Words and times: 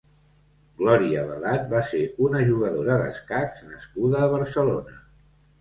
Glòria 0.79 1.25
Velat 1.31 1.67
va 1.75 1.83
ser 1.91 2.01
una 2.29 2.41
jugadora 2.47 2.97
d'escacs 3.03 3.63
nascuda 3.69 4.21
a 4.25 4.31
Barcelona. 4.37 4.99